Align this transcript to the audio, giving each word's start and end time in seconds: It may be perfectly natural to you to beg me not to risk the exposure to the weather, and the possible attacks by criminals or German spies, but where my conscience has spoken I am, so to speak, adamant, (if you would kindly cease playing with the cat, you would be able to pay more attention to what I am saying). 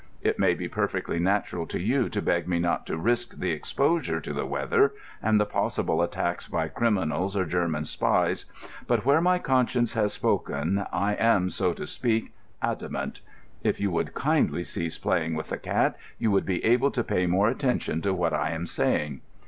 It 0.23 0.39
may 0.39 0.55
be 0.55 0.67
perfectly 0.67 1.19
natural 1.19 1.67
to 1.67 1.79
you 1.79 2.09
to 2.09 2.23
beg 2.23 2.47
me 2.47 2.57
not 2.57 2.87
to 2.87 2.97
risk 2.97 3.37
the 3.37 3.51
exposure 3.51 4.19
to 4.19 4.33
the 4.33 4.47
weather, 4.47 4.95
and 5.21 5.39
the 5.39 5.45
possible 5.45 6.01
attacks 6.01 6.47
by 6.47 6.69
criminals 6.69 7.37
or 7.37 7.45
German 7.45 7.83
spies, 7.85 8.47
but 8.87 9.05
where 9.05 9.21
my 9.21 9.37
conscience 9.37 9.93
has 9.93 10.11
spoken 10.13 10.87
I 10.91 11.13
am, 11.13 11.51
so 11.51 11.71
to 11.73 11.85
speak, 11.85 12.33
adamant, 12.63 13.21
(if 13.61 13.79
you 13.79 13.91
would 13.91 14.15
kindly 14.15 14.63
cease 14.63 14.97
playing 14.97 15.35
with 15.35 15.49
the 15.49 15.59
cat, 15.59 15.95
you 16.17 16.31
would 16.31 16.47
be 16.47 16.65
able 16.65 16.89
to 16.89 17.03
pay 17.03 17.27
more 17.27 17.47
attention 17.49 18.01
to 18.01 18.11
what 18.11 18.33
I 18.33 18.49
am 18.53 18.65
saying). 18.65 19.21